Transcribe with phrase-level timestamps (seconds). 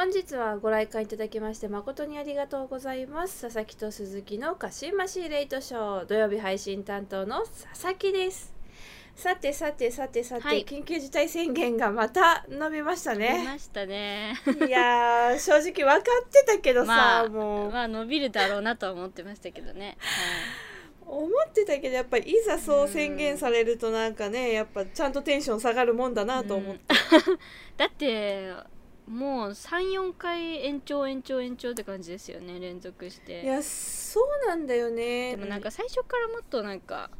[0.00, 3.42] 本日はご来館いただきまして誠にありがとうございます。
[3.42, 6.06] 佐々木と鈴木のカシマシレイトショー。
[6.06, 8.54] 土曜日配信担当の佐々木です。
[9.14, 10.64] さてさてさてさて、はい。
[10.64, 14.36] 緊急事態宣言がまた伸びました出ねましたね。
[14.66, 17.70] いやー正直分かってたけどさ、まあもう。
[17.70, 19.98] まあ伸びるだろうなとは思ってましたけどね、
[21.06, 27.22] 思ってたけどやっぱりいざそう宣言されるとなんかねやっぱちゃんとテンション下がるもんだなと思って、はい、
[27.76, 33.42] だってもう34回延長延長延長って感じですよね連続して。
[33.42, 35.32] いやそうなんだよね。
[35.32, 37.10] でもなんか最初からもっとなんか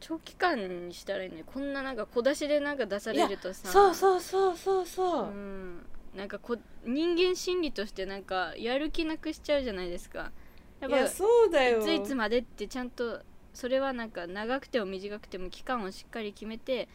[0.00, 3.68] 長期間にしたらいいのにこんななんか小出しでなんか出されるとさ。
[3.68, 5.86] そうそうそうそうそう、うん。
[6.16, 10.32] なんかこ人間心理としてなんかやる気なくしちゃうじゃないですか。
[10.80, 11.80] やっぱいやそうだよ。
[11.80, 13.20] いついつまでってちゃんと
[13.54, 16.88] それはなんか長くても短くても期間をしっかり決めて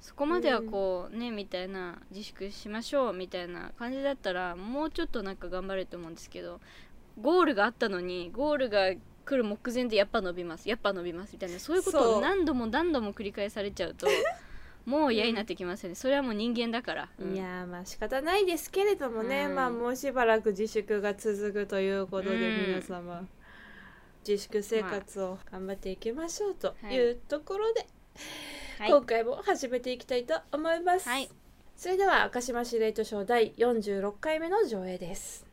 [0.00, 6.60] そこまではこうねみたいな自粛しましょうみたいな感じだったらもうちょっとなんか頑張れると思うんですけど
[7.20, 8.92] ゴールがあったのにゴールが
[9.24, 14.06] 来る目前でやっぱ伸びますやっぱ伸びますみたいなそういうことを何度も何度も繰り返されちゃうと
[14.86, 15.96] もう嫌になってきますよね。
[15.96, 17.34] それはもう人間だから、うん。
[17.34, 19.54] いやーまあ仕方ないですけれどもね、うん。
[19.56, 22.66] まあもうしばらく自粛が続くということで、うん。
[22.68, 23.26] 皆様
[24.26, 26.94] 自粛生活を頑張っていきましょうとはい。
[26.94, 27.84] いうところで、
[28.78, 28.90] はい。
[28.90, 31.30] 今回も始めていきたいと思います、はい。
[31.78, 35.46] それでは赤島司令図賞第46回目の上映です。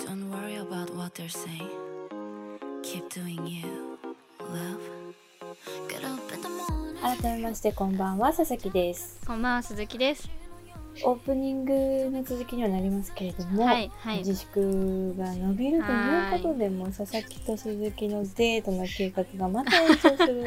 [0.00, 1.70] Don't worry about what they're saying.
[2.82, 3.62] Keep doing you,
[4.40, 4.80] love.
[5.88, 7.22] Get up in the morning.
[7.22, 9.20] 改めましてこんばんは佐々木です。
[9.24, 10.28] こんばんは鈴木です。
[11.04, 14.18] オープニングの続きにはなりますけれども、はいはい。
[14.18, 20.46] 自粛が伸びるということでもう佐々木と鈴木のデートの計画がまた延長する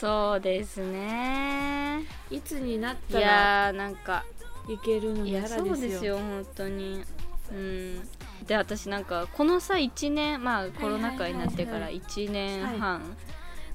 [0.00, 2.04] そうですね。
[2.30, 4.24] いつになっいたらやーなんか
[4.68, 5.64] いけるのいややらですよ。
[5.64, 7.02] そうですよ本当に。
[7.50, 8.08] うん。
[8.46, 13.16] で私なんかこのさ1年まあコロナ禍になってから1年半、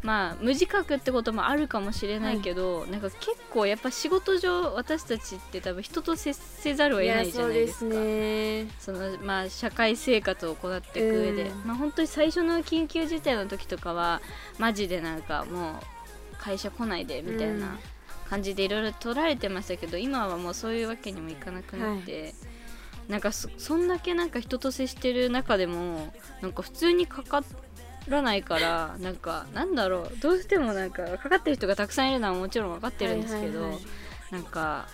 [0.02, 7.96] まあ無自覚ってこともあるかもしれないけど、なんか結構やっぱ仕事上私たちって多分人と接せざるを得ないじゃないですか。
[7.96, 8.68] ね。
[8.80, 11.68] そのまあ社会生活を行っていく上で、うん。
[11.68, 14.22] まあ本当に最初の緊急事態の時とかは
[14.58, 15.76] マジでなんかもう
[16.44, 17.78] 会社来ないでみたいな
[18.30, 22.36] 感じでいろいろ取られてましたけど今はもうそういうわけにもいかなくなって、
[23.08, 27.44] なんかそそんだけなんか人と接してる中でもなんか普通にかか
[28.10, 33.84] らないからなんかなんだろうどうしてもなんかかかってる人がたくさんいるのはもちろん分かってるんですけど、はいはいはい。
[34.34, 34.88] なんか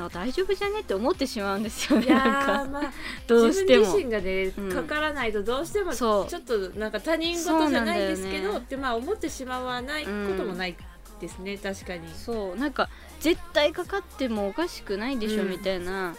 [0.00, 2.00] なんか大丈夫じゃねって思ってしまうんですよ。
[2.00, 2.92] ねなんかーまあ
[3.26, 3.84] どうしても。
[3.84, 4.72] 自分自身がね、うん。
[4.72, 8.58] かからないとどうしてもちょっとなんか他人事じゃないですけど、ね。
[8.58, 10.76] ってまあ思ってしまわないこともない
[11.20, 12.08] ですね、確かに。
[12.14, 12.88] そうなんか
[13.20, 15.50] 絶対かかってもおかしくないでしょ、うん。
[15.50, 16.14] みたいな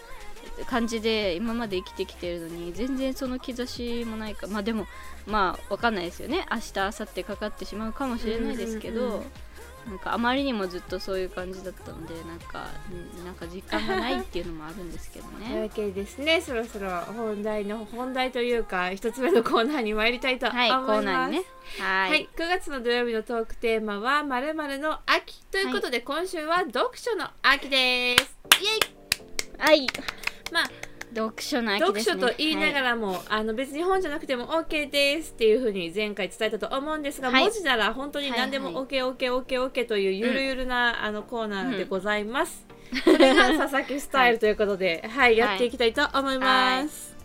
[0.68, 4.47] 感じで今まで生きてきてるのに全然その兆しもないか。
[4.47, 4.86] まあでも
[5.25, 6.46] まあわかんないですよね。
[6.52, 9.24] 明日明後日かかってしまうかもしれないですけど、うんうんうん
[9.88, 12.68] なんかあまりにもずっとそういう感じだったのでなんか
[13.18, 16.42] うんなんか実感がないっていうのもあるんですけど というわねけでですね。
[16.42, 21.44] そろそろ本題の本題というか一つ目のコーナーに参りたいと思はいいます、コーナーにね。
[21.80, 28.38] ははいい、9月の土曜日のトークテーマはまるまるの秋ということで、今週は読書の秋です。
[28.62, 29.02] イエイ。
[29.58, 29.88] はい。
[30.52, 42.66] まあ読書の秋読ですね書と言いながはいらも、あの別に本じゃなくても OK ですっていうふうに前回伝えたと思うんですが、はい文字なら本当に何でもはいは OKOKOKOK というゆるゆるな、あのコーナーでございます。
[43.04, 47.16] それが佐々木スタイルということで、 はい、やっていきたいと思います。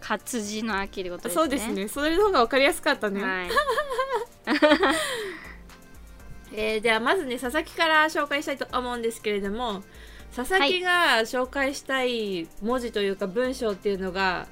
[0.00, 1.88] 活字の秋ってことですねそうですね。
[1.88, 3.22] それの方が分かりやすかったね。
[3.22, 3.48] はい
[6.54, 9.82] えーではまずね佐々木から紹介したいと思うんですけれども
[10.36, 14.46] 佐々木が紹介したい文字というか文章っていうのが、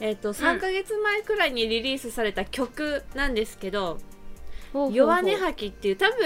[0.00, 3.98] えー、と3ヶ月前くらいにリリースされた曲なんですけど
[4.72, 4.92] 「ほうほうほう。
[4.94, 6.18] 弱音吐き」っていう多分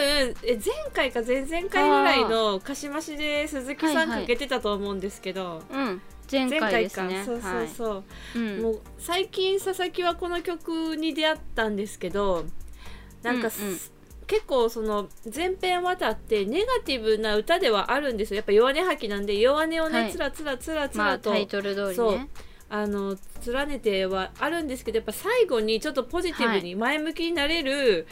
[0.44, 6.00] え前回か前々回ぐらいのかしましで鈴木さんはいはいかけてたと思うんですけど、うん。
[6.30, 7.24] 前前回回か、ですね。
[7.26, 8.02] そうそうそう、は
[8.36, 8.38] い。
[8.38, 8.62] うん。
[8.62, 12.44] もう最近佐々木はこの曲に出会ったんですけど
[13.22, 13.78] なんか、うんうん
[14.26, 18.36] 結構その前編渡ってネガティブな歌ではあるんですよ。
[18.36, 20.12] やっぱ弱音吐きなんで弱音をね、はい。
[20.12, 22.12] つらつらつらつまらと、あタイトル通りそう。
[22.12, 22.28] ね
[22.74, 28.06] あの連ねてはあるんですけどやっぱ最後にちょっとポジティブに前向きになれる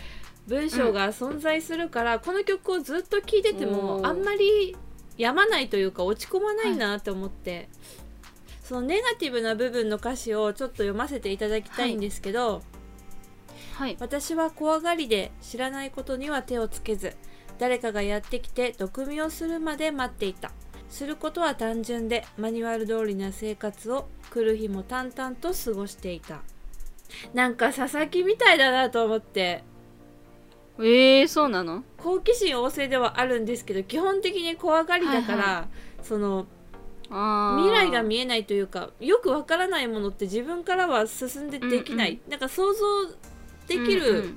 [0.48, 4.76] 文章が存在するから、この曲をずっと聴いててもあんまり
[5.16, 7.70] やまないというか落ち込まないなって思って、
[8.62, 12.60] そのネガティブな部分の歌詞をちょっと読ませていただきたいんですけど、
[13.80, 13.96] はい。
[13.98, 17.16] 私は怖がりで知らないことには手をつけず
[17.58, 20.52] 誰かがやってきて毒味をするまで待っていた。
[20.90, 26.42] することは単純でマニュアル通りな生活を来る日も淡々と過ごしていた。
[27.32, 29.64] なんか佐々木みたいだなと思って。
[30.78, 31.82] えー、そうなの？
[31.96, 35.68] 好奇心旺盛ではあるんですけど基本的に怖がりだから、はいは
[36.02, 36.46] その
[37.08, 42.84] 未来が見えないというかよくわからないものって自分からは進んでできない、なんか想像
[43.70, 44.34] できうんる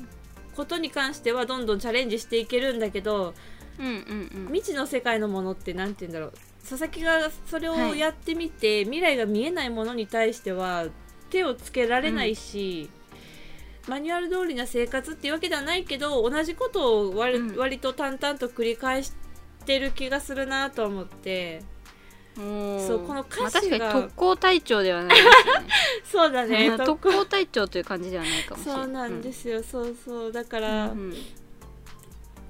[0.56, 3.34] ことに関してはどんどんチャレンジしていけるんだけど、
[3.80, 4.54] うんうんうん。
[4.54, 6.34] 未知の世界のものって何て言うんだろう。
[6.62, 8.00] 佐々木がそれをはい。
[8.00, 10.86] やってみて、未来が見えないものに対しては
[11.32, 12.90] 手をつけられないし、
[13.88, 17.58] マニュアル通りな生活っていうわけではないけど同じことを割,、うん。
[17.58, 19.14] 割と淡々と繰り返し
[19.66, 21.64] てる気がするなと思って
[22.36, 25.22] そうこの歌詞がまあ、確かに特攻隊長ではないね。
[26.04, 26.78] そうだね。
[26.78, 27.26] 特攻。
[27.26, 28.84] 隊長という感じではないかもしれない。
[28.84, 31.14] そうなんですよ、そうそうだから、うんうん。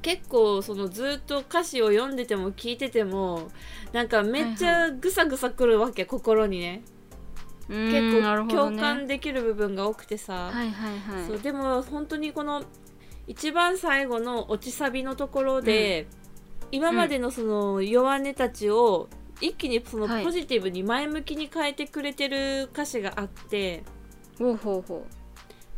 [0.01, 3.49] 結構そのずっと歌詞を読んでても聞いてても
[3.93, 6.83] なんかめっちゃぐさぐさくるわけ、心にね。
[7.69, 11.27] うーん結構共感できる部分が多くてさ、はいはいはい。
[11.27, 12.63] そうでも本当にこの
[13.27, 16.07] 一番最後の落ちサビのところで、
[16.71, 19.07] 今までのその弱音たちを
[19.41, 20.23] 一気にそのはい。
[20.23, 23.83] ポジティブに前向きに変えてくれてる歌詞があって、
[24.37, 25.05] ほうほうほ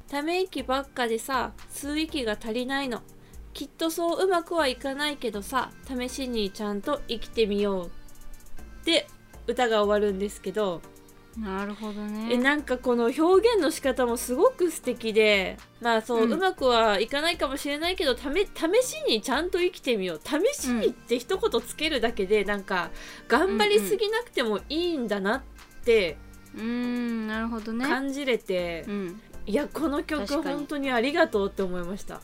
[0.08, 3.02] ため息ばっかでさ吸う息が足りないの。
[3.54, 8.86] きっとそううまくはいかないけどさ試しにちゃんと生きてみよう。
[8.86, 9.08] で
[9.48, 10.95] 歌が終わるんですけど、う
[11.38, 12.30] なるほどね。
[12.32, 18.48] えなんかこの表現の仕方もすごく素敵でまあそう、ううんまくはいかないかもしれないけどため試
[18.86, 20.22] しにちゃんと生きてみよう。
[20.24, 22.90] 試しにって一言つけるだけで、なんか
[23.28, 25.42] 頑張りすぎなくてもいいんだなっ
[25.84, 26.18] て
[26.56, 29.22] うーんなるほどね感じれて、うん。
[29.46, 32.22] いやこの曲本当にありがとうって思いました。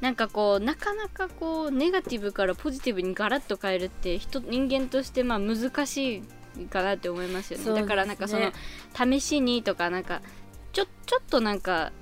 [0.00, 6.22] なんかこうなかなかこうネガティブからポジティブにガラッと変えるって人人間としてまあ難しい
[6.70, 7.64] かなって思いますよね。
[7.72, 7.82] ね。
[7.82, 8.52] だからなんかその
[8.94, 10.22] 試しにとかなんか
[10.72, 11.92] ちょちょっとなんか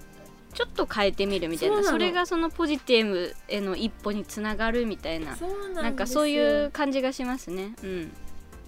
[0.54, 1.82] ちょっと変えてみるみたいな。
[1.82, 5.36] それがそのポジティブへの一歩につながるみたいな。
[5.36, 5.82] そうなんですよ。
[5.82, 7.74] なんかそういう感じがしますね。
[7.82, 8.12] うん。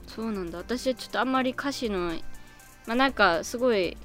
[0.07, 0.59] そうなんだ。
[0.59, 2.13] 私はちょっとあんまり歌詞の
[2.87, 3.97] まあなんかすごい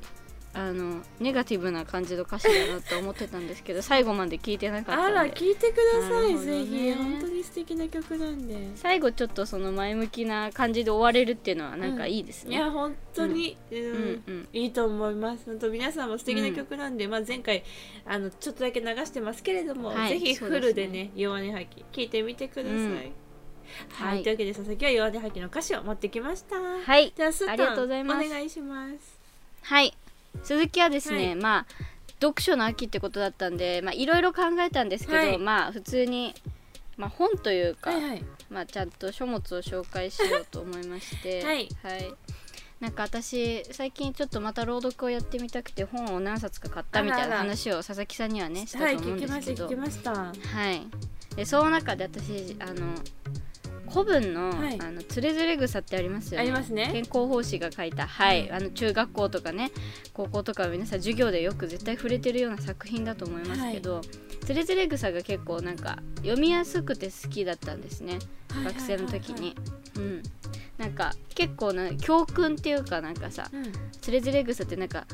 [0.53, 6.39] あのネガティブな感じの歌詞だなと思ってたんですけど最後まで聞いてなかったあら聞いてください、ね。
[6.39, 6.93] ぜひ。
[6.93, 8.71] 本当に素敵な曲なんで。
[8.75, 13.77] 最後ちょっとその前向きな感じで終われるっていうのはなんかいいですね、いや本当に、うん。
[13.77, 14.23] うん。
[14.27, 14.47] うん。
[14.51, 15.45] いいと思います。
[15.45, 17.63] 本当皆さんも素敵な曲なんで、まあ、前回
[18.05, 20.19] あのちょっとだけ流してますけれども、はい。
[20.19, 22.95] ぜひフルでね弱音吐き聞いてみてください、うん。
[22.95, 23.11] はい、
[23.89, 24.23] はい。
[24.23, 26.57] というわけで佐々木は弱音吐きの歌詞を持ってきました。
[26.57, 27.13] はい。
[27.15, 28.27] じゃあスータンありがとうございます。
[28.27, 29.21] お願いします。
[29.61, 29.95] はい
[30.43, 31.35] 鈴木はですね、はい。
[31.35, 31.65] まあ
[32.21, 35.37] 読書の秋ってことだったんでまあいろいろ考えたんですけど、はい。
[35.37, 36.35] まあ普通に
[36.97, 38.25] まあ本というか、はいはい。
[38.49, 41.69] まあちゃんと書物を紹介しようと思いまして はい。
[42.79, 50.13] なんか私最近ちょっとまた朗読をやってみたくて本を何冊か買ったみたいな話を佐々木さんにはねしたはいと思うんですけど、した聞きました。
[50.13, 50.33] は
[50.71, 52.95] い、でその中で私あの
[53.91, 54.79] 古文の,、はい。
[54.79, 56.43] あのつれづれ草ってありますよね。
[56.43, 56.89] ありますね。
[56.91, 58.41] 健康奉仕が書いた、はい。
[58.41, 59.71] はいあの中学校とかね
[60.13, 64.01] 高校とか皆さん授業でよく絶対触れてるような作品だと思いますけど、
[64.45, 68.19] つれづれ草が結構なんか読みやすくて好きだったんですね、
[68.63, 69.55] 学生の時に、
[69.97, 70.23] うん。
[70.77, 73.71] なんか結構な教訓っていうかなんかさうん。
[74.01, 75.05] つれづれ草ってなんか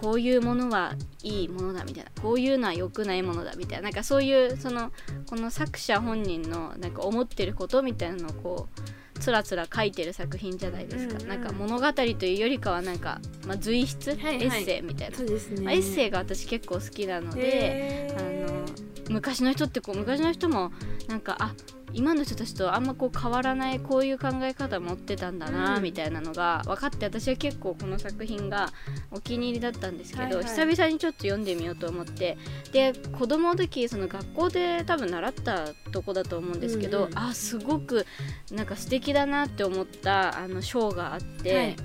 [0.00, 4.92] こういうものはいいものだみたいなこういうのは良くないものだみたいななんかそういうその
[5.28, 11.28] この作者本人のなんか思ってることみたいなのをこうつらつら書いてる作品じゃないですか、うんうん。
[11.28, 14.44] なんか物語というよりかはなんか、まあ、随筆、はいはい。
[14.44, 15.62] エッセイみたいな、そうですね。
[15.62, 18.64] まあエッセイが私結構好きなので、あの
[19.08, 20.70] 昔の人ってこう昔の人も
[21.08, 21.54] なんかあ
[21.96, 25.82] 今の人たちとあんまこう変わらないこういう考え方持ってたんだな、うん。
[25.82, 28.68] みたいなのが分かって私は結構この作品が
[29.10, 30.44] お気に入りだったんですけど、はいはい。
[30.44, 32.36] 久々にちょっと読んでみようと思って。
[32.70, 37.18] で子供の時その学校で多分習ったとこだと思うんですけど、うんうん。
[37.18, 38.04] あすごく
[38.52, 41.76] なんか素敵だなって思ったあの章があって、はい。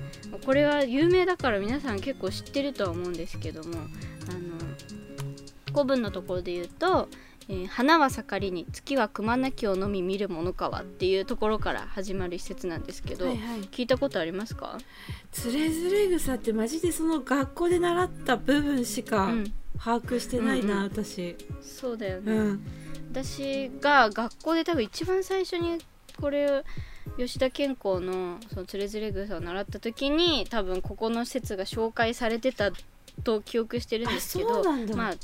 [0.44, 3.88] これは有名だから皆さん結構知ってるとは思うんですけどもあの
[5.72, 7.08] 古文のところで言うと
[7.48, 13.60] 「えー花は盛りに月はくまなきをのみ見るものかは」っていうところから始まる一節なんですけど、はいはい。
[13.62, 14.78] 聞いたことありますか、
[15.30, 20.84] つれづれ草ってマジでその学校で習った部分しかうん、把握してないな、うんうん。
[20.84, 21.36] 私。
[21.60, 22.66] そうだよね、うん。
[23.12, 25.78] 私が学校で多分一番最初に
[26.20, 26.64] これ
[27.18, 32.70] 吉田健康の「そのつれづれ草」を習った時に多分ここの説が紹介されてた
[33.24, 34.96] と記憶してるんですけどあそうなんだ。
[34.96, 35.14] まあ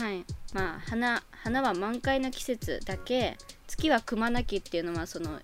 [0.00, 0.24] はい。
[0.52, 5.40] まあ花花は満開の季節だけ月はくまなきっていうのはその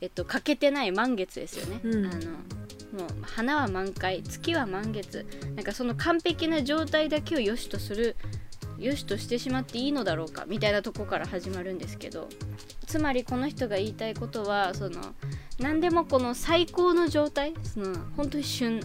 [0.00, 2.06] えっと、欠けてない満月ですよね、うん。
[2.06, 2.30] あの
[3.00, 5.26] もう花は満開月は満月。
[5.56, 8.14] なんかその完璧な状態だけを良しとする
[8.78, 12.28] 良しとしてしまっていいのだろうかみたいなとこから始まるんですけど。
[12.86, 15.14] つまりこの人が言いたいことはその
[15.58, 18.80] 何でもこの最高の状態その本当に旬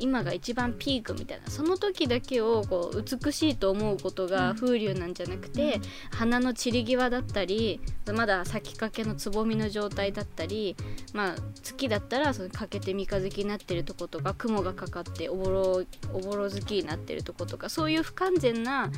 [0.00, 5.80] 今が一番ピークみたいなその時だけをこう美しいと思うことが風流なんじゃなくて、
[6.10, 7.80] 花の散り際だったり
[8.12, 10.76] まだ咲きかけのつぼみの状態だったり、
[11.12, 18.90] まあ、月だったらその欠けて三日月になってるとことか雲がかかっておぼろおぼろ月になってるとことかそういう不完全な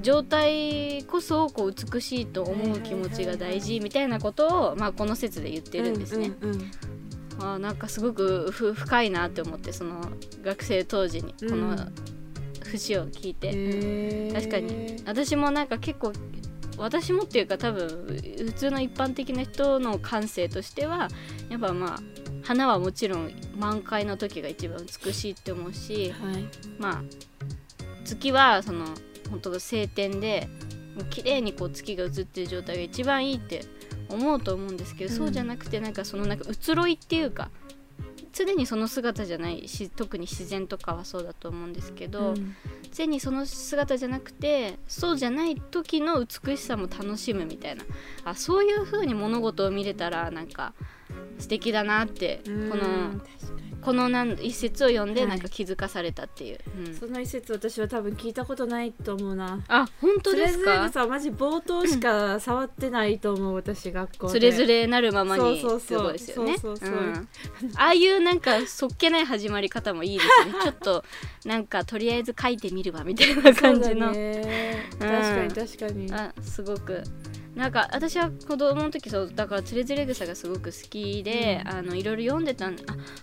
[0.00, 6.32] 状態こそこう美しいと思う気持ちが大事みたいなことを、まあ、この説で言ってるんですね。
[6.40, 6.99] うんうんうん
[7.40, 10.00] あーなんかすごくふ深いなって思ってその
[10.42, 11.76] 学生当時にこの
[12.62, 14.34] 節を聞いて、へー。
[14.34, 15.02] 確かに。
[15.06, 16.12] 私もなんか結構
[16.78, 21.08] 私もっていうか多分普通の一般的な人の感性としては
[21.48, 21.98] やっぱまあ
[22.42, 26.48] 花はもちろん満開の時が一番美しいって思うしはい。
[26.78, 27.02] まあ
[28.04, 28.86] 月はその
[29.30, 30.48] 本当晴天で
[31.10, 33.62] 綺麗にこう月が映ってる状態が一番いいって
[34.10, 35.16] 思うと思うんですけど、うん。
[35.18, 37.50] そうじゃなくてなんかそのなんか移ろいっていうか
[38.32, 42.54] 常にその姿じゃないし特に自然とかはそうだと思うんですけど、うん。
[42.92, 47.84] 常にその姿じゃなくてそうじゃない時の美しさも楽しむみたいな。
[48.24, 50.74] あそういう風に物事を見れたらなんか
[51.38, 52.76] 素敵だなってこうんの
[53.82, 55.30] このなん一節を読んではい。
[55.30, 56.94] なんか気づかされたっていう、うん。
[56.94, 59.60] その一節私は多分聞いたことないと思うな。
[59.68, 64.32] あ本当ですつれづれか草はマジ冒頭しか触ってないと思う私学校で。
[64.32, 65.60] つれづれなるままに。
[65.60, 65.80] そうそうそう。
[65.80, 66.58] ってことですよね。
[66.58, 66.98] そうそうそう。
[66.98, 67.28] うん。
[67.76, 70.54] ああいうなんかそっけない始まり方もいいですね。
[70.62, 71.04] ちょっと
[71.44, 74.90] なんかとりあえず書いてみるわみたいな感じの、そうだね。
[74.92, 74.98] うん。
[74.98, 76.12] 確かに確かに。
[76.12, 77.02] あすごく
[77.60, 82.76] なんか私は子供の時そうだからつれづれ草がすごく好きで、あのいろいろ読んでたんあ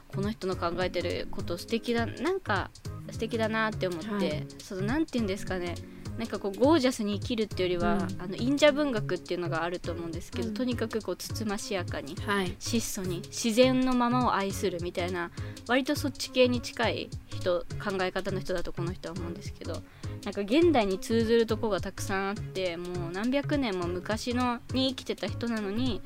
[0.08, 2.70] この人の考えてること素敵だなんか
[3.12, 4.48] 素敵だなって思って、はい。
[4.60, 5.74] そのなんて言うんですかね
[6.20, 8.02] なんかこうゴージャスに生きるっていうよりは、うん。
[8.22, 10.54] あの忍者文学っていうのがあると思うんですけど、うん。
[10.54, 12.56] とにかくこうつつましやかにはい。
[12.60, 15.32] 質素に自然のままを愛するみたいな
[15.68, 19.82] 割とそっち系に近い人考え方の人だとこの人は思うんですけど
[20.24, 26.02] なんか現代に通ずるとこがたくさんあってもう何百年も昔のに生きてた人なのに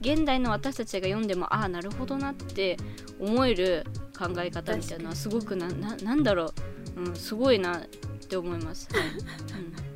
[0.00, 2.76] 現代の私たちが読んでもああなるほどなって
[3.20, 3.84] 思える
[4.18, 6.52] 考え方みたいなのはすごくなななんだろ
[6.96, 7.80] う、うん、すごいなっ
[8.28, 8.88] て思います。
[8.92, 9.90] は いうん。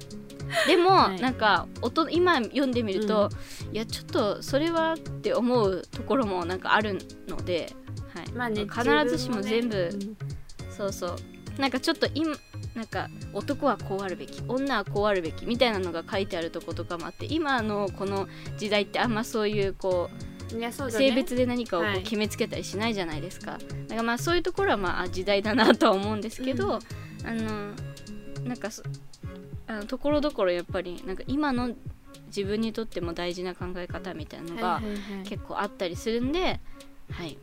[0.66, 1.20] でも、はい。
[1.20, 3.30] なんか音今読んでみると、
[3.72, 7.74] いやちょっとそれはって思うところもなんかあるので、
[8.14, 8.32] はい。
[8.32, 9.90] まあね必ずしも全部、ね
[10.76, 11.16] そうそう。
[11.58, 12.36] なんかちょっと今
[12.74, 18.28] なんか男はこうあるべき女はこうあるべきみたいなのが書いてあるとことかもあって今のこの
[18.58, 20.10] 時代ってあんまそういうこ
[20.52, 20.72] うね。
[20.72, 21.98] 性別で何かをこはい。
[22.00, 23.52] う決めつけたりしないじゃないですか。
[23.52, 26.74] だからまあそういうところはまああ時代だなとは思うんですけど、
[27.24, 27.72] あの
[28.44, 28.82] なんかそ
[29.66, 31.70] あのところどころやっぱりなんか今の
[32.26, 35.28] 自分にとっても大事な考え方みたいなのがはいはいはい。
[35.28, 36.60] 結構あったりするんで、
[37.10, 37.38] はい、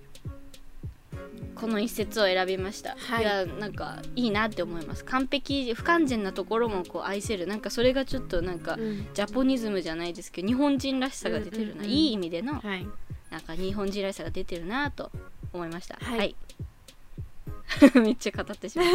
[1.55, 3.23] この一節を選びました、はい。
[3.23, 5.05] い、やなんかいいなって思います。
[5.05, 7.47] 完璧不完全なところもこう愛せる。
[7.47, 9.07] なんかそれがちょっとなんか、うん。
[9.13, 11.79] ジャポニズムじゃないですけど日本人らしさが出てるな、うん。
[11.79, 12.87] うんうんいい意味でのはい。
[13.29, 15.11] なんか日本人らしさが出てるなと
[15.53, 15.97] 思いました。
[16.01, 16.17] はい。
[16.19, 16.35] はい。
[17.99, 18.87] めっちゃ語ってしまっ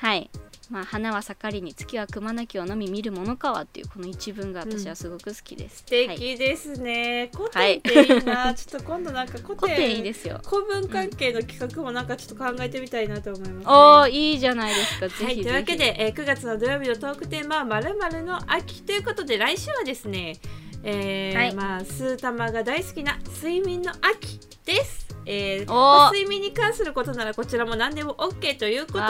[0.00, 0.06] た。
[0.06, 0.30] はい
[0.70, 7.30] まあ花は盛りに月はくまなきをのみ見るものかはっていうこの一文が私はすごく好きです、素はい、敵ですね。
[7.34, 8.54] 古典っていいな。
[8.54, 10.40] ちょっと今度なんか 古古典典いいですよ。
[10.44, 15.08] 古文関係の企画もなんかちょっと考えてみたいなと思います、ね、おーいいじゃないですか。
[15.08, 20.36] ぜひぜはい、ひというわけで、えー9月の土曜日のトークテーマは「まるの秋」ということで来週はですね、
[20.82, 21.54] えーはい。
[21.54, 25.07] まあ、スー玉が大好きな睡眠の秋です。
[25.30, 29.02] えーまあ睡眠に関することならこちらも何でも OK ということで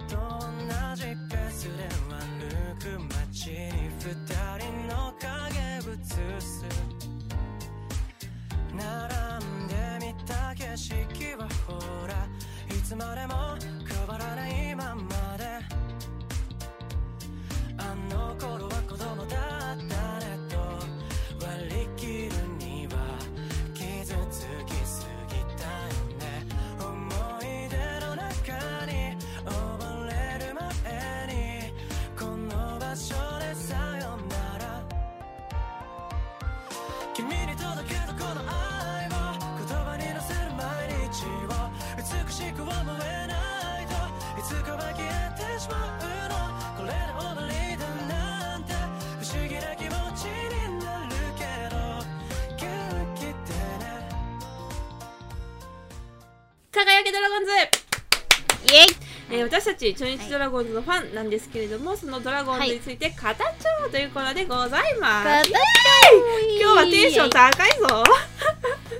[56.85, 57.51] 輝けドラゴンズ。
[57.51, 58.85] イエイ。
[59.31, 63.35] えー私たち中日ドラゴンズのファンなんですけれども、そのドラゴンズについて語っちゃ
[63.83, 68.03] おうというコーナーでございます、今日はテンション高いぞ。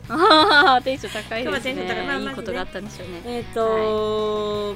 [0.10, 2.08] あ ーテンション高い今日はですテンション高い。
[2.08, 2.26] まあね。
[2.26, 3.22] いいことがあったんでしょうね。
[3.26, 4.76] えっ、と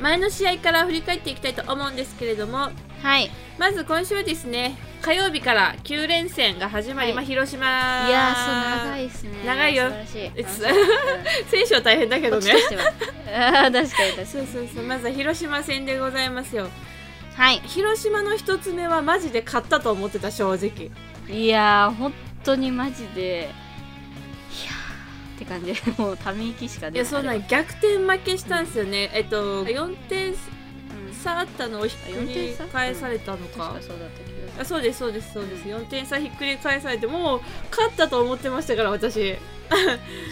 [0.00, 2.70] 前の試合から振り返っていきたいと思うんですけれども
[3.02, 3.26] はい。
[3.26, 3.30] い。
[3.58, 7.16] まず今週はですね火曜日から9連戦が始まり、はい。
[7.16, 7.66] まあ広島。
[7.66, 9.30] やーそう長いですね。
[9.44, 9.90] 長いよ。
[11.50, 12.52] 選手は大変だけどね。
[13.34, 14.84] あー確かに確かそうそうそう。
[14.84, 16.64] まずは広島戦でございますよ。
[16.64, 16.70] に
[17.34, 17.60] はい。
[17.66, 20.90] 広島の一つ目はマジで勝ったと思ってた正直。
[21.28, 22.12] いやー本
[22.44, 23.50] 当にマジで。
[24.52, 25.74] いやーって感じ。
[25.74, 27.04] で もうため息しかい出ない。
[27.04, 30.36] やそうなん逆転負けしたんですよね、えっと4点うん
[31.12, 33.72] 差あったのをひっくり返されたのか。
[33.74, 35.64] 確かそうだったあそうですそうですそうです。
[35.64, 37.40] 4点差ひっくり返されてもう
[37.70, 39.36] 勝ったと思ってましたから私。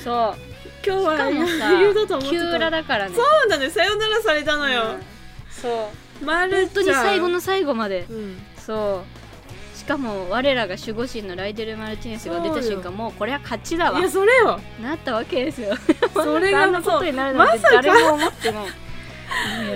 [0.05, 0.51] そう。
[0.87, 1.41] 今日は余
[1.81, 3.15] 裕だと思って急た裏だからね。
[3.15, 3.75] そうなんです。
[3.75, 5.03] さよならされたのよ、うん。
[5.51, 5.91] そ
[6.23, 6.25] う。
[6.25, 8.07] まる本当に最後の最後まで。
[8.09, 8.39] うん。
[8.57, 9.77] そう。
[9.77, 13.99] しかも我らが守護神のライデル・マルティネスが出た瞬間もうこれは勝ちだわ。
[13.99, 14.61] いやそれよ。
[14.83, 15.75] なったわけですよ。
[16.13, 18.69] それが あんなことになるなんて誰も思ってないい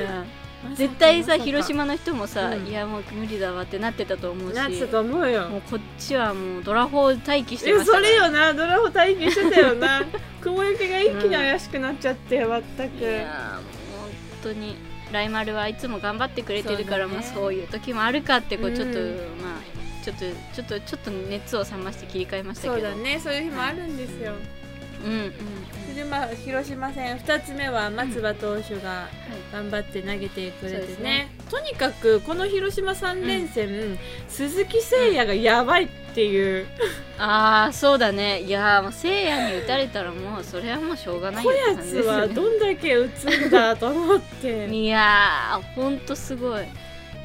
[0.02, 0.24] や
[0.74, 2.66] 絶対さ広島の人もさ、うん。
[2.66, 4.56] いやもう無理だわってなってたと思うし。
[4.56, 5.48] なってたと思うよ。
[5.48, 7.92] もうこっちはもうドラホー待機してました。
[7.92, 8.54] からそれよな。
[8.54, 10.02] ドラフ待機してたよな。
[10.40, 12.48] 雲行きが一気に怪しくなっちゃって、全く。
[12.48, 14.10] いやーもう本
[14.42, 14.76] 当に
[15.12, 17.26] ライマルはいつも頑張ってくれてるからそうだね。
[17.26, 19.16] まあそういう時もあるかってこうちょっと、うん。
[19.42, 20.24] まあちょっと
[20.54, 22.74] ちょっとちょっと熱を冷まして切り替えましたけど。
[22.74, 23.20] そうだね。
[23.22, 24.63] そういう日もあるんですよ、うん
[25.04, 25.32] うん
[25.84, 29.08] それでまあ広島戦2つ目は松葉投手が
[29.52, 31.28] 頑張って投げてくれそうてね,、ですね。
[31.50, 36.66] とにかくこの広島3連戦、鈴木誠也がやばいっていう、
[37.18, 38.40] ああそうだね。
[38.40, 42.20] いやーもうせいやに打たれたらもうそれはもうしょうがないこよってやつ感じですよね。
[42.22, 44.66] はどんだけ打つんだと思って。
[44.74, 46.64] いやーほんとすごい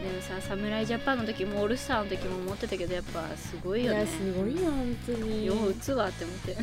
[0.01, 3.97] でもさ侍ジャパンの時もオールスターの時も思ってたけどやっぱすごいよね。
[3.97, 5.45] いやすごいよ本当に。
[5.45, 6.55] よう打つわって思って。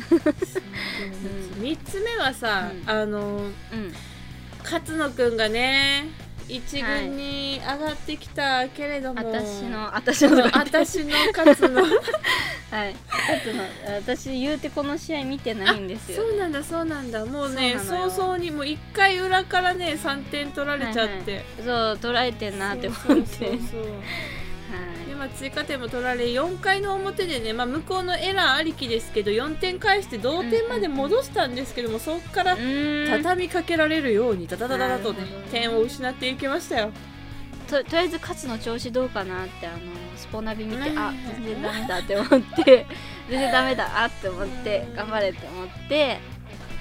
[1.61, 2.89] 3つ目はさ、うん。
[2.89, 3.51] あのうん
[4.63, 6.09] 勝野くんがね
[6.49, 11.81] 一軍に上がってきたけれども、私の私の私の勝野
[12.71, 12.95] はい。
[13.09, 13.63] 勝の。
[13.95, 16.23] 私言うてこの試合見てないんですよ。
[16.23, 17.25] そうなんだそうなんだ。
[17.25, 23.03] もうね早々にもう1回裏からね3点取られちゃって、そう捉えてんなって思って。
[23.05, 23.81] そうそうそうそう。
[23.81, 24.36] はい
[25.07, 32.57] でまあ、追加点も取られ4回の表でね、まあ、向こうのエラーありきですけど4点返して同点まで戻したんですけども、そこから
[33.09, 35.19] 畳みかけられるようにダダダダダとね
[35.51, 36.91] 点を失っていきましたよ。
[37.67, 39.79] ととりあえず勝の調子どうかなってあの
[40.15, 40.97] スポナビ見て、うん。
[40.97, 42.85] あ全然ダメだって思って
[43.29, 46.19] 全然ダメだあって思って頑張れって思って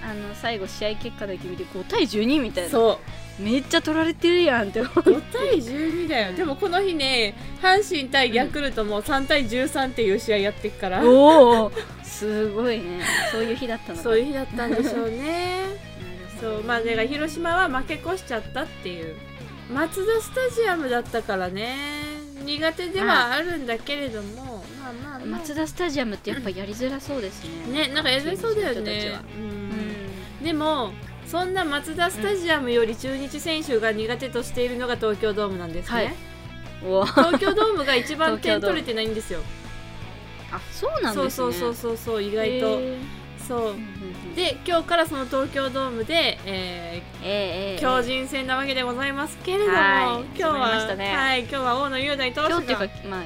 [0.05, 2.71] あの最後試合結果だけ見て5対12みたいな。
[2.71, 3.01] そ
[3.39, 6.33] めっちゃ取られてるやんって思っう5対12だよ。
[6.35, 11.73] でもこの日ね阪神対ヤクルトも3対13っていう試合やってっから、ておお
[12.03, 13.03] すごいね。
[13.31, 14.03] そういう日だったのか。
[14.03, 15.65] そういう日だったんでしょうね。
[16.41, 19.17] そうまあだから広島は負け越しちゃったっていう。
[19.73, 21.77] マツダスタジアムだったからね。
[22.45, 25.39] 苦手ではあるんだけれども、まあまあまあ。
[25.41, 27.87] 松田スタジアムってやっぱやりづらそうですね。
[27.87, 29.19] ねなんかやりそうだよね。
[29.37, 30.45] うん。
[30.45, 30.93] でも
[31.27, 36.15] そんなマツダスタジアムより中日選手が苦手としているのが東京ドームなんですね、はい。
[36.81, 39.41] 東京ドームが一番点取れてないんですよ。
[40.53, 41.31] あそうなんですね。
[41.31, 42.81] そうそうそうそうそう意外と、
[43.47, 43.61] そう。
[43.61, 43.77] うんうんう
[44.33, 44.35] ん。
[44.35, 50.39] で今日からその東京ドームで、えーええええ強靭戦なわけでございますけれども、はい。
[50.39, 51.17] 今日は、ね。
[51.17, 52.49] はい、今日は大野雄大投手が。
[52.49, 53.25] 今日っていうかまあ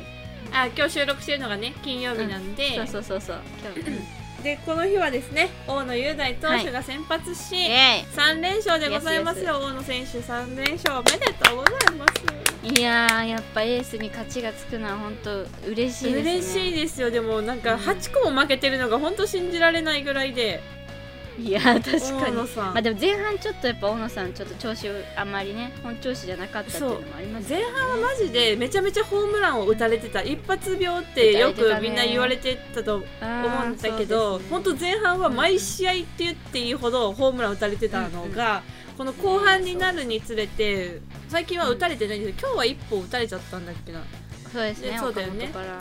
[0.52, 3.40] あ今日収録してるのがね金曜日なんで、そうそうそうそう。
[3.62, 4.00] 今日、
[4.42, 12.20] でこの日はですね大野雄大投手が先発し、イエ3連勝でございますよ、大野選手3連勝おめでとうございます。
[12.62, 16.32] いやーやっぱエースに勝ちがつくのは本当嬉しいですね。
[16.32, 17.10] 嬉しいですよ。
[17.10, 20.62] でもなんかうん8個も負けてるのが本当信じられないぐらいで
[21.38, 22.36] いやー確かに。
[22.56, 30.22] まあでも前半ちょっとやっぱ大野さんちょっと調子あんまりね本調子じゃなかったっていうのもあります前半はマジでめちゃめちゃホームランを打たれてた。
[30.22, 33.04] 一発病ってよくみんな言われてたと思
[33.64, 38.62] うんだけど、本当前半は毎試合って言っていいほどホームラン打たれてたのが、
[38.98, 44.02] この後半になるにつれて最近は打たれてないけど今日は一歩打たれちゃったんだっけな。
[44.52, 45.48] そうですねでそうだよね。
[45.52, 45.78] 岡本から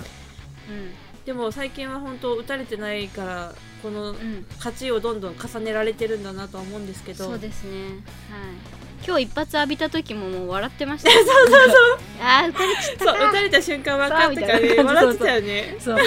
[1.25, 4.15] でも最近は本当打たれてないからこの
[4.57, 7.25] 勝ちをどんどん重ねられてるんだなとは思うんですけど。
[7.25, 7.71] そうですね。
[7.81, 8.79] はい。
[9.05, 11.09] 今日一発浴びた時ももう笑ってました。
[11.11, 11.99] そうそうそう。
[12.21, 15.75] ああ打たれちゃったそうか打たれた瞬間分かってからね笑ってたよね。
[15.79, 15.99] そう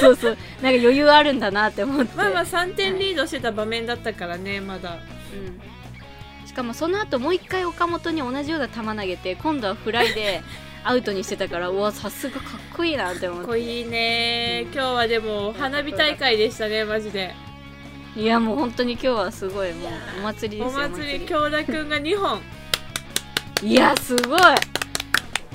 [0.00, 2.16] そうそうなんか余裕あるんだなって思って。
[2.16, 4.98] まあまあ3点リードしてた場面だったからねまだ。
[5.32, 10.42] うん、しかもその後もう一回岡本に同じような球投げて今度はフライで
[10.82, 14.62] アウトにしてたからうわさすがかっこいいなって思っかっこいいね。
[14.72, 17.34] 今日はでも花火大会でしたねマジで。
[18.14, 22.40] ていやもう本当に今日はすごいもうお祭りでおすよ祭り京田くんが2本。
[23.62, 24.40] いやすごい。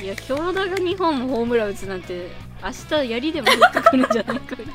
[0.03, 2.29] いや京田が2本もホームラン打つなんて
[2.65, 2.71] 明
[3.03, 4.39] 日槍でも降ってくるんじゃない？
[4.39, 4.55] か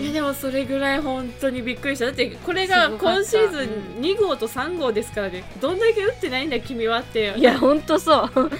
[0.00, 2.06] いやでもそれぐらい本当にびっくりした。
[2.06, 5.42] だってこれが今シーズン2号と3号ですからね。
[5.60, 7.34] どんだけ打ってないんだ君はって。
[7.36, 8.30] いや本当そう。
[8.32, 8.50] 本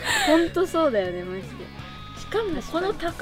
[0.53, 1.49] 当そうだよねマジで。
[2.21, 3.13] しかもこの高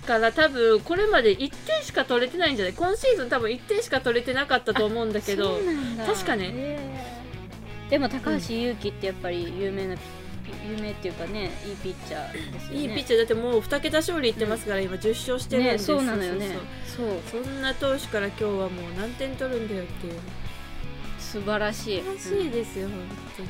[0.00, 2.74] 橋から多分これまで1点しか取れてないんじゃない？
[2.74, 5.58] 今シーズン多分1点しか取れてなかったと思うんだけど。
[6.06, 6.50] 確かね。
[6.54, 7.90] へー。
[7.90, 9.96] でも高橋優貴ってやっぱり有名な
[10.68, 12.80] 有名っていうかねいいピッチャーですよね。
[12.80, 16.56] いいピッチャーだってもう2桁勝利いってますから、今10勝してるんですねそうなのよね。
[16.86, 20.14] そうそんな投手から今日はもう何点取るんだよっていう。
[21.18, 22.02] 素晴らしい。
[22.02, 22.98] 素晴らしいですよ、本
[23.36, 23.48] 当に。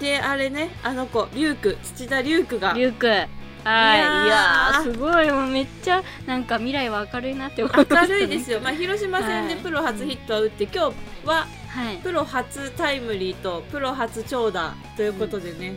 [0.00, 2.72] であれねあの子リュウク土田リュウクが。
[2.72, 4.84] リュウクはい。
[4.84, 5.30] いいやすごい。
[5.30, 10.78] もうめっちゃなんか未来は明るいなって思い明るいですよ、まあ、広島戦でプロ初ヒットを打って、今日
[11.26, 11.96] ははい。
[11.98, 15.74] プロ初タイムリーとプロ初長打ということでね、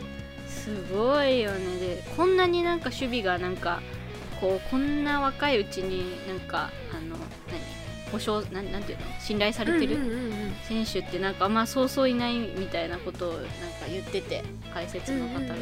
[0.48, 1.78] すごいよね。
[1.78, 3.80] でこんなになんか守備がなんか
[4.40, 7.16] こうこんな若いうちになんかあの
[7.50, 7.60] 何
[8.10, 9.04] 保証なんなんていうの？
[9.20, 10.54] 信頼されてる、うんうんうんうん。
[10.66, 13.48] 選手ってなんかあんまそうそういないみたいなことをなんか
[13.90, 15.54] 言ってて解説の方が、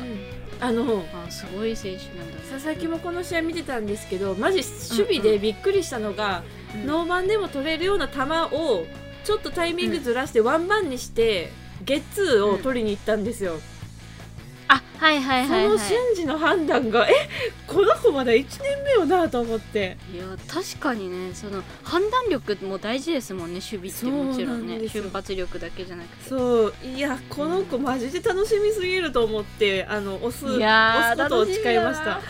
[0.61, 6.43] あのあすごい選手なんだね佐々木もこの試合見てたんですけどマジ守備でびっくりしたのが、
[6.75, 8.21] うんノーバンでも取れるような球
[8.55, 8.85] を
[9.25, 11.51] ちょっとタイミングずらしてワンバンにして
[11.85, 13.57] ゲッツーを取りに行ったんですよ、あ
[14.99, 15.79] はいはいはいはい。
[15.79, 17.13] その瞬時の判断がえ
[17.67, 19.97] この子まだ1年目よなと思って。
[20.13, 26.29] いや確かにねその判断力も大事ですもんね守備ってもちろんね瞬発力だけじゃなくて。
[26.29, 26.75] そう。
[26.85, 32.21] いやこの子マジで楽しみすぎると思ってあの押す押すことを誓いました。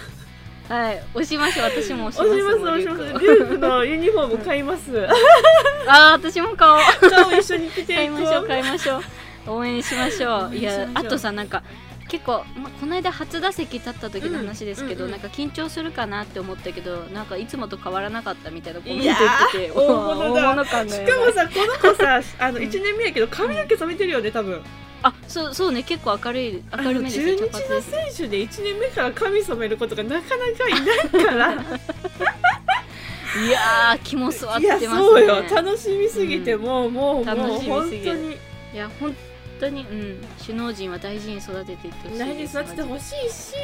[0.68, 2.98] はい押しましょう私も押し押しますます押します。
[2.98, 4.90] もうリュウクのユニフォーム買います。
[5.86, 6.78] あー私も買おう。
[7.08, 9.02] 顔一緒に着て買いましょう買いましょう。
[9.48, 10.56] 応援しましょ応う。
[10.56, 11.62] いやあとさなんか
[12.08, 15.14] 結構、ま、この間初打席立った時の話ですけど、うんうん。
[15.14, 20.52] うんなんか緊張するかなって思ったけどなんかいつもと変わらなかったみたいなコメント言ーってて大物だ。
[20.52, 24.62] 大物感がしかもさこの子さ あの1年目やけど髪の毛染めてるよね多分。
[25.02, 31.52] あそうそうね結構明るい明るめですよ中日の選手で1年目から髪染めることがなかなかいないから。
[33.36, 34.88] いやー気も座ってますね。
[34.88, 35.42] そうよ。
[35.50, 38.32] 楽しみすぎて、うんもうもう本当に。
[38.72, 39.14] いや本
[39.60, 43.54] 当にうん首脳陣は大事に育てていってほしい大事に育ててほしいし、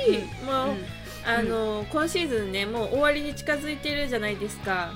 [0.44, 0.76] もう、
[1.24, 4.92] あの今シーズンねもう終わりに近づいてるじゃないですか、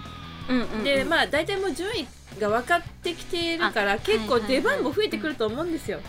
[0.48, 0.84] うんうんうん。
[0.84, 2.06] でまあ大体もう順位
[2.40, 6.00] が分かってきているからあ結構出番も増えてくると思うんですよ、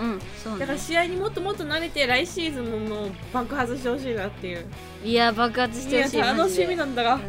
[0.00, 0.20] うん。
[0.42, 0.60] そうね。
[0.60, 4.64] だから試合にもっともっと慣れて来シーズンももう爆発してほしいなっていう。
[5.04, 7.22] いや爆発してほしい楽しみななんだが、うん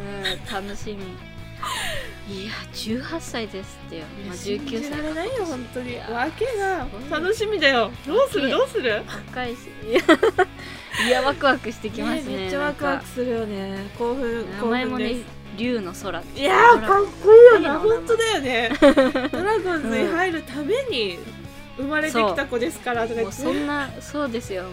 [0.50, 0.98] 楽しみ
[2.28, 5.96] いや18歳ですってよ、まあ、19信じら歳れないよ本当に。
[5.96, 6.86] わけが。
[7.10, 7.90] 楽しみだよ。
[8.06, 8.48] どうする？
[8.48, 9.02] どうする？
[9.06, 9.58] 若いし。
[11.06, 13.86] いやワクワクしてきますねめっちゃワクワクするよね。
[13.98, 15.16] 興奮名興前もね
[15.56, 17.78] 竜の空いやーかっこいいよな。
[17.80, 18.70] 本当だよね。
[19.32, 21.18] ドラゴンズに入るために
[21.76, 23.42] 生まれてきた子ですからとか言って。
[23.44, 24.64] もうそんなそうですよ。
[24.64, 24.72] もう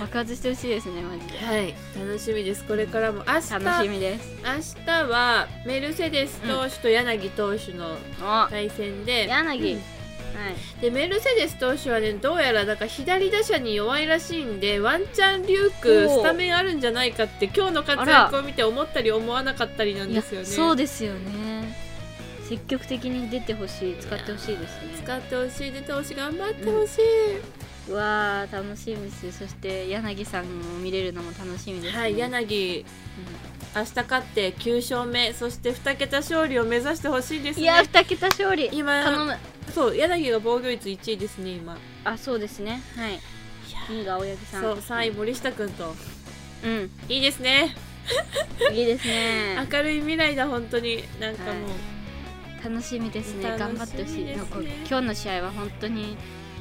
[0.00, 1.38] 爆発してほしいですねマジで。
[1.38, 1.74] はい。
[1.98, 2.64] 楽しみです。
[2.64, 3.24] これからも。
[3.26, 3.64] 明日。
[3.64, 4.36] 楽しみです。
[4.44, 8.48] 明日はメルセデス投手と柳投手のお。
[8.48, 9.78] 対戦で、柳、うん。
[9.78, 10.80] はい。
[10.80, 20.46] でメルセデス投手はねどうやらなんか左打者に弱いらしいんでワンチャンリュークスタメンあるんじゃないかって今日の活躍を見て思ったり思わなかったりなんですよね。
[20.46, 21.49] そうですよね
[22.50, 25.00] 積極的に出てほしい使ってほしいですね。
[25.04, 29.30] 使ってほしい出てほしい頑張ってほしい、うわー楽しみです。
[29.30, 30.46] そして柳さんを
[30.82, 32.84] 見れるのも楽しみです、ね、はい柳。
[33.76, 35.32] 明日勝って9勝目。
[35.32, 37.62] そして2桁勝利を目指してほしいですね。
[37.62, 38.68] いや2桁勝利。
[38.72, 39.36] 今頼む。
[39.72, 41.78] そう柳が防御率1位ですね今。
[42.02, 42.82] あそうですね。
[42.96, 43.20] はい。
[43.90, 44.62] 2位が青柳さん。
[44.62, 45.94] そう3位森下君と。
[46.64, 46.90] うん。
[47.08, 47.76] いいですね。
[48.72, 49.54] いいですね。
[49.70, 51.04] 明るい未来だ本当に。
[51.20, 51.99] なんかもう、
[52.62, 53.56] 楽しみですね。
[53.58, 54.24] 頑張ってほしい。
[54.24, 56.16] ねなんか今日の試合は本当に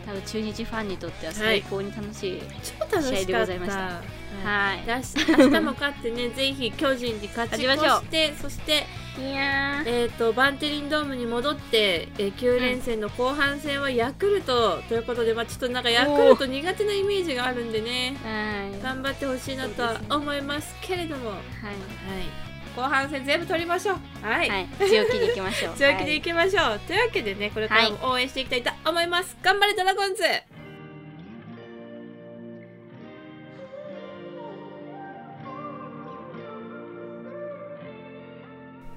[0.06, 2.42] 多分中日ファンにとっては最高に楽しい、
[2.80, 4.02] 超楽し試合でございました。
[4.44, 4.84] はい。
[4.88, 10.04] 明日も勝ってね ぜひ巨人に勝ち越しょうしてそしていやー。
[10.04, 18.82] えー、とバンテリンドームに戻って、えー9連戦の後半戦はヤクルトということで、まあ、ちょっとなんかヤクルト苦手なイメージがあるんでねはい。
[18.82, 23.98] 頑張ってほしいなとは思いますけれども、はい、はい後半戦全部取りましょう。
[24.22, 25.76] はい、はい、強気でいきましょう。
[25.78, 30.24] 強気でいはいきましょう、というわけでねこれからも応援していきたいと思います、頑張れドラゴンズ。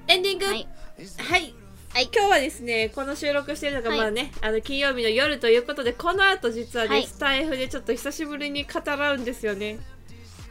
[0.07, 0.67] エンディング、はい。
[1.93, 2.09] はい。
[2.11, 3.97] 今日はですね、この収録してるのがはい。
[3.99, 7.07] まあね、あの金曜日の夜ということで、この後実はね、はい。
[7.07, 9.79] スタイフでちょっと久しぶりに語らうんですよね。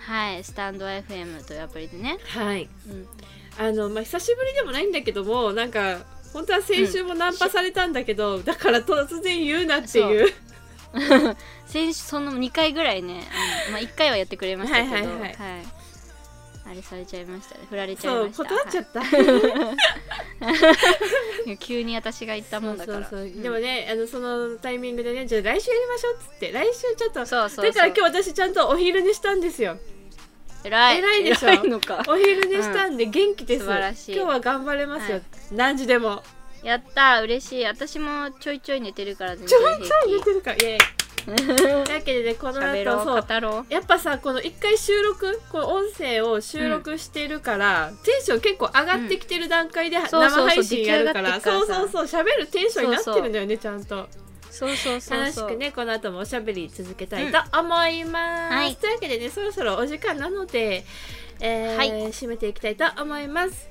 [0.07, 2.69] はいスタンド FM というアプリでね、はい。
[2.89, 3.07] うん、
[3.59, 5.99] あの、まあ久しぶりでもないんだけども、なんか、
[6.33, 10.33] 本当は先週もナンパされたんだけど、だから突然言うなっていう。
[11.67, 13.23] 先週その2回ぐらいね
[13.67, 15.35] あの、まあ、1回はやってくれましたけどはいはいはい。
[16.65, 17.67] あれされちゃいましたね。
[17.69, 18.45] 振られちゃいました。
[18.45, 19.03] 断っちゃった。
[19.03, 19.77] は
[21.53, 23.11] い急に私が言ったもんだから。
[23.11, 26.53] でもね、あのそのタイミングでねじゃあ来週やりましょうっつって。
[26.53, 27.67] 来週ちょっとそうそうそう。
[27.67, 29.79] だから今日私ちゃんとお昼寝したんですよ
[30.65, 30.99] 偉い。
[30.99, 31.49] 偉いでしょ？
[31.49, 32.03] 偉いのか。
[32.09, 34.17] お昼寝したんで元気です、素晴らしい。
[34.17, 35.23] 今日は頑張れますよ、はい。
[35.53, 36.23] 何時でも。
[36.63, 37.65] やったー嬉しい。
[37.65, 40.57] 私もちょいちょい寝てるから全ちょ然いちょい寝平てるから？
[40.57, 40.79] イエーイ。
[41.25, 51.41] というわけでねこ気の後そうやっぱさこの一回収録この音声を収録してるから、テンション結構上がってきてる段階で生配信やるから。
[51.41, 54.09] そうそうそう喋るテンションになってるんだよねちゃんと
[54.53, 58.77] そうそうそう楽しくねこの後もおしゃべり続けたいと思います、はい。
[58.77, 60.85] というわけでねそろそろお時間なので、
[61.41, 61.91] えーはい。
[62.11, 63.67] 締めていきたいと思います。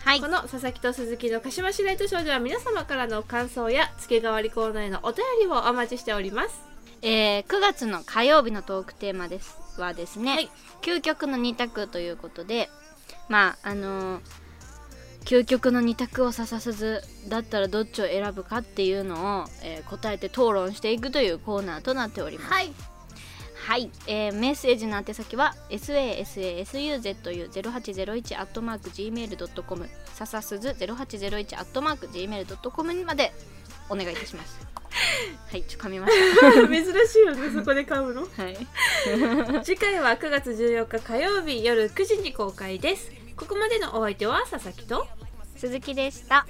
[0.00, 0.20] はい。
[0.20, 6.62] この佐々木と鈴木の鹿島市ライトショーでは皆様からの感想や月替わりコーナーへのお便りをお待ちしております。
[7.02, 9.58] えー9月の火曜日のトークテーマです。
[9.78, 10.50] はですね、はい。
[10.80, 12.70] 究極の二択ということで
[13.28, 14.45] まああのー
[15.26, 22.52] 究極の二択を笹鈴だったらどっちを選ぶかっていうのを、えー答えて討論していくというコーナーとなっております。
[22.52, 22.72] はい。
[23.66, 33.32] はい、えーメッセージの宛先は sasasuzu0801 アットマーク gmail.com ささすず0801アットマーク gmail.com まで
[33.88, 34.64] お願いいたします。
[35.50, 36.14] はいちょ噛みまし
[36.68, 38.24] 珍しいよねそこで買うの。
[38.26, 38.56] たはい。
[39.66, 45.06] 次回は9月14日火曜日夜9時に公開ですここまでのお相手は佐々木と
[45.56, 46.46] 鈴木でした。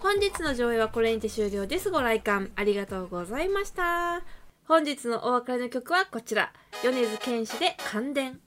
[0.00, 1.90] 本日の上映はこれにて終了です。
[1.90, 4.22] ご来館ありがとうございました。
[4.66, 6.52] 本日のお別れの曲はこちら。
[6.82, 8.40] 米津玄師で感電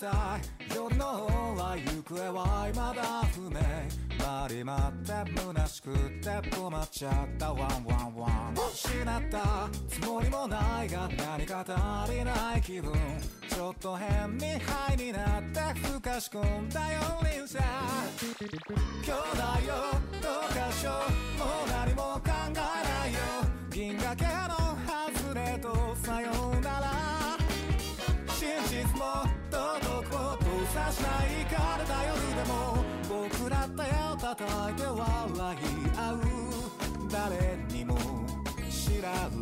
[0.00, 0.40] した
[0.74, 3.60] 夜の方は行方は未だ不明
[4.18, 7.52] 回り待って虚しくって止まっちゃった。
[7.52, 11.64] ワンワンワン失ったつもりもないが何か
[12.06, 12.92] 足りない気分
[13.48, 17.58] ちょっと変にハイになってふかし込んだよ人生
[19.04, 19.74] 今日だよ
[20.22, 21.19] どうかしよう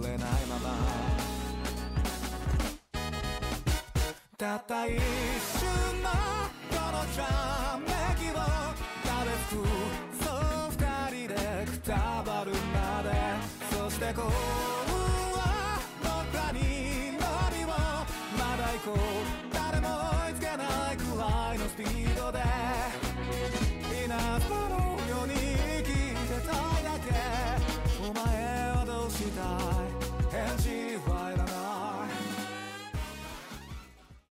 [0.08, 0.70] れないまま
[4.38, 5.02] たった一瞬
[6.02, 6.08] の
[6.70, 8.34] このためきを
[9.04, 9.77] 食べ尽く